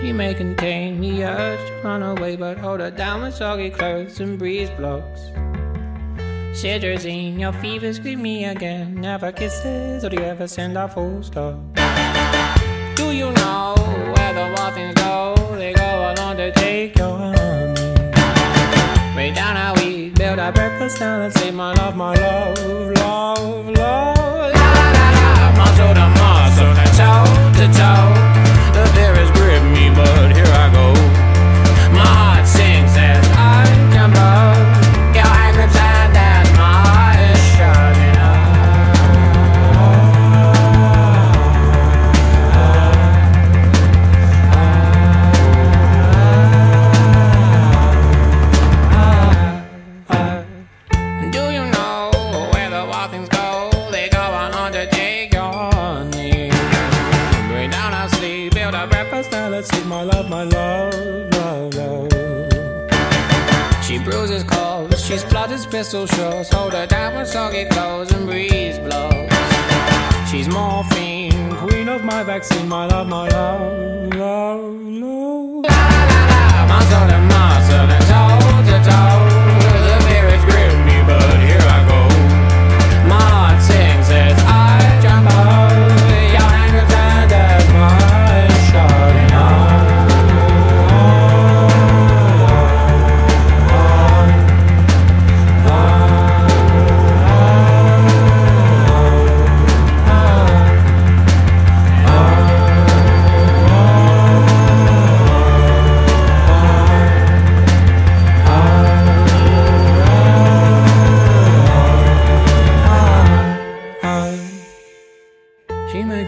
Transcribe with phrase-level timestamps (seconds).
[0.00, 4.18] She may contain the urge to run away, but hold her down with soggy clothes
[4.18, 5.20] and breeze blocks.
[6.52, 8.94] Cetirizine, your fever scream me again.
[8.94, 11.58] Never kisses, or do you ever send a full stop?
[12.96, 13.74] Do you know
[14.14, 15.56] where the wild go?
[15.56, 17.36] They go along to take your honey.
[19.14, 22.58] Way down how we build our breakfast down and say, My love, my love,
[22.96, 24.54] love, love.
[24.54, 27.99] La la la la, muscle to muscle, to toe to toe.
[59.60, 60.94] My love, my love,
[61.34, 62.08] love, love.
[63.84, 66.48] She bruises calls, she splutters pistol shots.
[66.50, 70.30] Hold her down with soggy clothes and breeze blocks.
[70.30, 75.64] She's morphine, queen of my vaccine, my love, my love, love, love.
[75.68, 77.09] La la la la,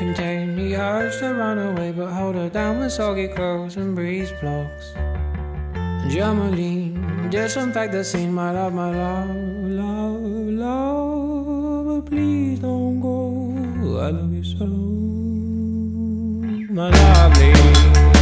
[0.00, 4.32] contain the urge to run away, but hold her down with soggy clothes and breeze
[4.40, 4.94] blocks.
[6.08, 9.28] Germolene, disinfect the scene, my love, my love,
[9.82, 10.22] love,
[10.64, 11.86] love.
[11.86, 13.18] But please don't go.
[14.00, 14.64] I love you so,
[16.72, 18.19] my lovely.